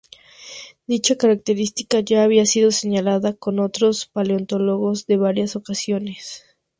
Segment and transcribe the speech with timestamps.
[0.87, 6.43] Dicha característica ya había sido señalada por otros paleontólogos en varias ocasiones.